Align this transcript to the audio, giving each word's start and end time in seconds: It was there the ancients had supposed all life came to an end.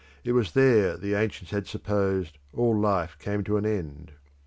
It 0.23 0.31
was 0.31 0.53
there 0.53 0.97
the 0.97 1.13
ancients 1.13 1.51
had 1.51 1.67
supposed 1.67 2.39
all 2.53 2.75
life 2.75 3.17
came 3.19 3.43
to 3.43 3.57
an 3.57 3.67
end. 3.67 4.13